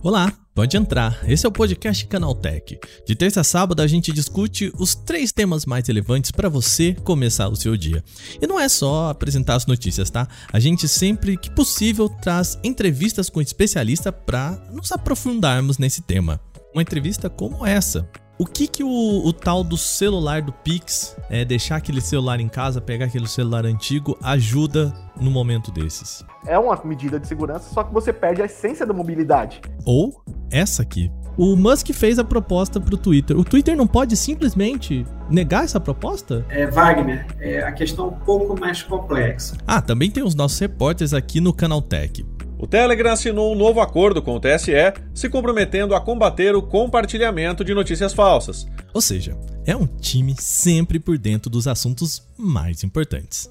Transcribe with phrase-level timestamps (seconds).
[0.00, 1.28] Olá, pode entrar.
[1.28, 2.78] Esse é o podcast Canaltech.
[3.04, 7.48] De terça a sábado a gente discute os três temas mais relevantes para você começar
[7.48, 8.04] o seu dia.
[8.40, 10.28] E não é só apresentar as notícias, tá?
[10.52, 16.40] A gente sempre que possível traz entrevistas com especialistas para nos aprofundarmos nesse tema.
[16.72, 18.08] Uma entrevista como essa,
[18.38, 22.48] o que que o, o, tal do celular do Pix, é, deixar aquele celular em
[22.48, 26.24] casa, pegar aquele celular antigo, ajuda no momento desses?
[26.46, 29.60] É uma medida de segurança, só que você perde a essência da mobilidade.
[29.84, 31.10] Ou essa aqui.
[31.36, 33.38] O Musk fez a proposta para o Twitter.
[33.38, 36.46] O Twitter não pode simplesmente negar essa proposta?
[36.48, 39.56] É, Wagner, é a questão um pouco mais complexa.
[39.66, 42.24] Ah, também tem os nossos repórteres aqui no Canaltech.
[42.66, 44.72] O Telegram assinou um novo acordo com o TSE,
[45.14, 48.66] se comprometendo a combater o compartilhamento de notícias falsas.
[48.92, 53.48] Ou seja, é um time sempre por dentro dos assuntos mais importantes.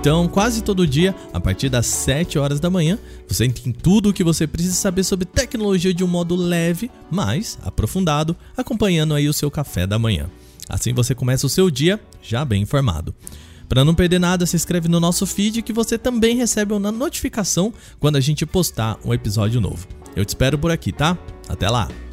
[0.00, 4.12] Então, quase todo dia, a partir das 7 horas da manhã, você tem tudo o
[4.14, 9.34] que você precisa saber sobre tecnologia de um modo leve, mas aprofundado, acompanhando aí o
[9.34, 10.30] seu café da manhã.
[10.70, 13.14] Assim você começa o seu dia já bem informado.
[13.68, 17.72] Para não perder nada, se inscreve no nosso feed que você também recebe uma notificação
[17.98, 19.86] quando a gente postar um episódio novo.
[20.14, 21.18] Eu te espero por aqui, tá?
[21.48, 22.03] Até lá!